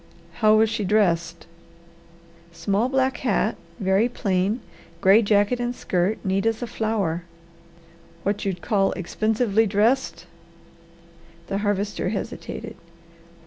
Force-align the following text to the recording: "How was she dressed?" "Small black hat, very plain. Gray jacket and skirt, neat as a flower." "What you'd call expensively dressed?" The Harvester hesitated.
"How 0.39 0.55
was 0.55 0.67
she 0.67 0.83
dressed?" 0.83 1.45
"Small 2.51 2.89
black 2.89 3.17
hat, 3.17 3.55
very 3.79 4.09
plain. 4.09 4.61
Gray 4.99 5.21
jacket 5.21 5.59
and 5.59 5.75
skirt, 5.75 6.17
neat 6.23 6.47
as 6.47 6.63
a 6.63 6.65
flower." 6.65 7.21
"What 8.23 8.43
you'd 8.43 8.63
call 8.63 8.93
expensively 8.93 9.67
dressed?" 9.67 10.25
The 11.45 11.59
Harvester 11.59 12.09
hesitated. 12.09 12.77